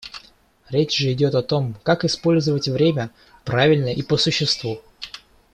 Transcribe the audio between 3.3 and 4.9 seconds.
правильно и по существу.